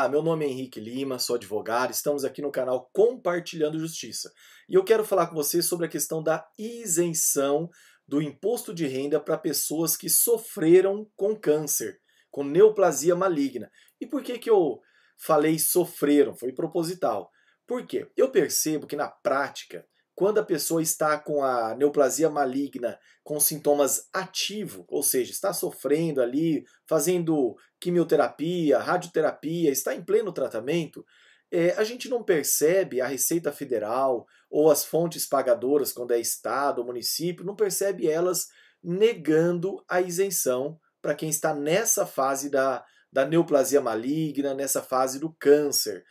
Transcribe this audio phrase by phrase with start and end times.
[0.00, 4.32] Ah, meu nome é Henrique Lima, sou advogado, estamos aqui no canal Compartilhando Justiça.
[4.68, 7.68] E eu quero falar com você sobre a questão da isenção
[8.06, 11.98] do imposto de renda para pessoas que sofreram com câncer,
[12.30, 13.68] com neoplasia maligna.
[14.00, 14.80] E por que, que eu
[15.20, 16.32] falei sofreram?
[16.32, 17.28] Foi proposital.
[17.66, 18.08] Por quê?
[18.16, 19.84] Eu percebo que na prática
[20.18, 26.20] quando a pessoa está com a neoplasia maligna com sintomas ativos, ou seja, está sofrendo
[26.20, 31.06] ali, fazendo quimioterapia, radioterapia, está em pleno tratamento,
[31.52, 36.80] é, a gente não percebe a Receita Federal ou as fontes pagadoras, quando é Estado
[36.80, 38.48] ou município, não percebe elas
[38.82, 45.32] negando a isenção para quem está nessa fase da, da neoplasia maligna, nessa fase do
[45.38, 46.04] câncer.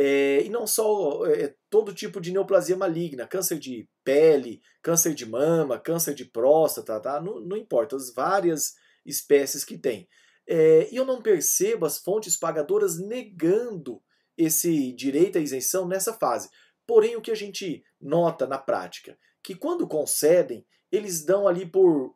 [0.00, 5.26] É, e não só é, todo tipo de neoplasia maligna, câncer de pele, câncer de
[5.26, 7.20] mama, câncer de próstata, tá?
[7.20, 10.08] não, não importa, as várias espécies que tem.
[10.46, 14.00] É, e eu não percebo as fontes pagadoras negando
[14.36, 16.48] esse direito à isenção nessa fase.
[16.86, 19.18] Porém, o que a gente nota na prática?
[19.42, 22.14] Que quando concedem, eles dão ali por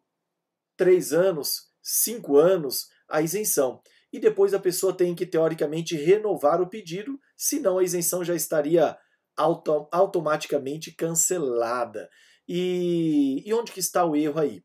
[0.77, 6.69] três anos, cinco anos a isenção e depois a pessoa tem que, teoricamente, renovar o
[6.69, 8.97] pedido, senão a isenção já estaria
[9.37, 12.09] auto automaticamente cancelada.
[12.49, 14.63] E, e onde que está o erro aí?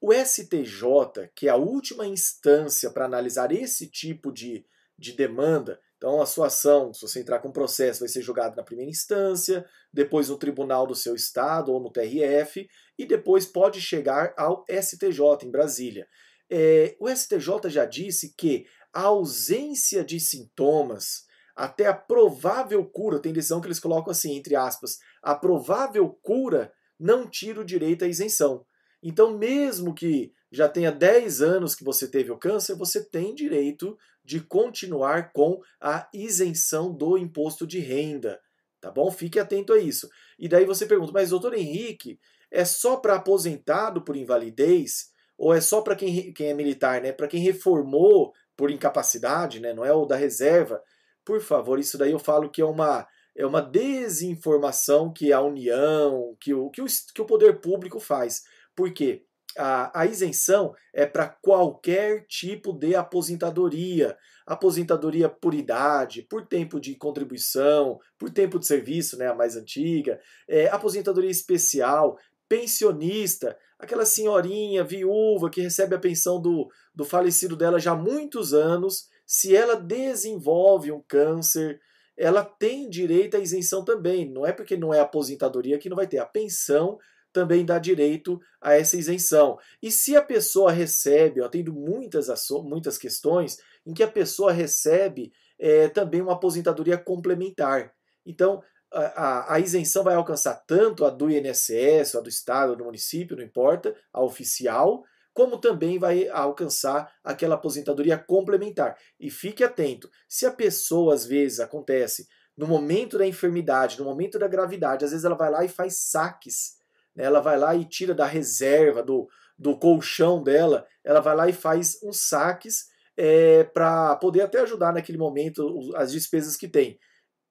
[0.00, 4.66] O STJ, que é a última instância para analisar esse tipo de,
[4.98, 8.64] de demanda, então a sua ação, se você entrar com processo, vai ser julgada na
[8.64, 14.34] primeira instância, depois no tribunal do seu estado ou no TRF, e depois pode chegar
[14.36, 16.08] ao STJ em Brasília.
[16.50, 21.27] É, o STJ já disse que a ausência de sintomas,
[21.58, 26.72] até a provável cura, tem decisão que eles colocam assim, entre aspas, a provável cura
[26.98, 28.64] não tira o direito à isenção.
[29.02, 33.98] Então, mesmo que já tenha 10 anos que você teve o câncer, você tem direito
[34.24, 38.40] de continuar com a isenção do imposto de renda.
[38.80, 39.10] Tá bom?
[39.10, 40.08] Fique atento a isso.
[40.38, 42.20] E daí você pergunta, mas doutor Henrique,
[42.52, 45.10] é só para aposentado por invalidez?
[45.36, 47.10] Ou é só para quem, quem é militar, né?
[47.10, 49.72] Para quem reformou por incapacidade, né?
[49.72, 50.82] não é o da reserva.
[51.28, 53.06] Por favor, isso daí eu falo que é uma,
[53.36, 58.44] é uma desinformação que a União, que o, que o, que o poder público faz.
[58.74, 59.26] Por quê?
[59.54, 64.16] A, a isenção é para qualquer tipo de aposentadoria.
[64.46, 70.18] Aposentadoria por idade, por tempo de contribuição, por tempo de serviço, né, a mais antiga,
[70.48, 72.16] é, aposentadoria especial,
[72.48, 78.54] pensionista, aquela senhorinha viúva que recebe a pensão do, do falecido dela já há muitos
[78.54, 81.78] anos, se ela desenvolve um câncer,
[82.16, 84.26] ela tem direito à isenção também.
[84.26, 86.18] Não é porque não é aposentadoria que não vai ter.
[86.18, 86.98] A pensão
[87.30, 89.58] também dá direito a essa isenção.
[89.82, 92.28] E se a pessoa recebe, eu atendo muitas,
[92.64, 97.92] muitas questões em que a pessoa recebe é, também uma aposentadoria complementar.
[98.24, 103.36] Então, a, a, isenção vai alcançar tanto a do INSS, a do Estado, do município,
[103.36, 105.04] não importa, a oficial,
[105.38, 108.98] como também vai alcançar aquela aposentadoria complementar.
[109.20, 112.26] E fique atento, se a pessoa às vezes acontece
[112.56, 116.08] no momento da enfermidade, no momento da gravidade, às vezes ela vai lá e faz
[116.10, 116.78] saques,
[117.14, 117.22] né?
[117.22, 121.52] ela vai lá e tira da reserva, do, do colchão dela, ela vai lá e
[121.52, 126.98] faz uns saques é, para poder até ajudar naquele momento as despesas que tem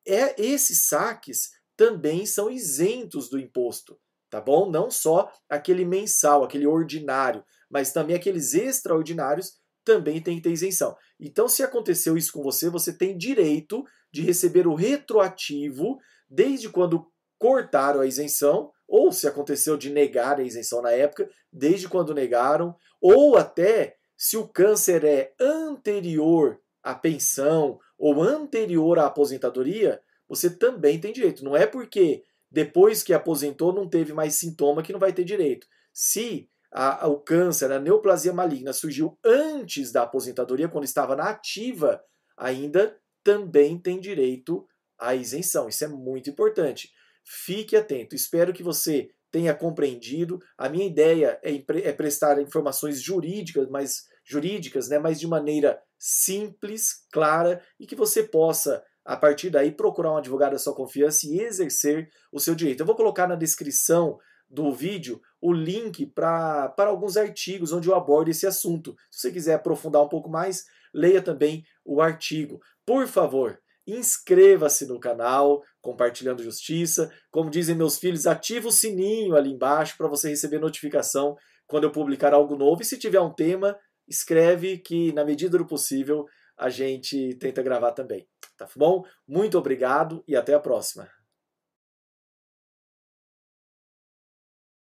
[0.05, 3.99] é, esses saques também são isentos do imposto,
[4.29, 4.71] tá bom?
[4.71, 10.95] Não só aquele mensal, aquele ordinário, mas também aqueles extraordinários também tem que ter isenção.
[11.19, 15.97] Então, se aconteceu isso com você, você tem direito de receber o retroativo
[16.29, 17.07] desde quando
[17.37, 22.75] cortaram a isenção, ou se aconteceu de negar a isenção na época, desde quando negaram,
[23.01, 30.99] ou até se o câncer é anterior à pensão ou anterior à aposentadoria, você também
[30.99, 31.43] tem direito.
[31.43, 35.67] Não é porque depois que aposentou não teve mais sintoma que não vai ter direito.
[35.93, 42.01] Se a, o câncer, a neoplasia maligna surgiu antes da aposentadoria, quando estava na ativa,
[42.37, 44.65] ainda também tem direito
[44.99, 45.67] à isenção.
[45.67, 46.91] Isso é muito importante.
[47.25, 48.15] Fique atento.
[48.15, 50.39] Espero que você tenha compreendido.
[50.57, 57.05] A minha ideia é, é prestar informações jurídicas, mas jurídicas, né, mas de maneira simples,
[57.11, 61.39] clara e que você possa a partir daí procurar um advogado da sua confiança e
[61.39, 62.81] exercer o seu direito.
[62.81, 64.17] Eu vou colocar na descrição
[64.49, 68.95] do vídeo o link para alguns artigos onde eu abordo esse assunto.
[69.11, 72.59] Se você quiser aprofundar um pouco mais, leia também o artigo.
[72.85, 77.11] Por favor, inscreva-se no canal, compartilhando justiça.
[77.31, 81.35] Como dizem meus filhos, ativa o sininho ali embaixo para você receber notificação
[81.65, 82.81] quando eu publicar algo novo.
[82.81, 86.25] E se tiver um tema, escreve que, na medida do possível,
[86.57, 88.27] a gente tenta gravar também.
[88.57, 89.03] Tá bom?
[89.27, 91.16] Muito obrigado e até a próxima.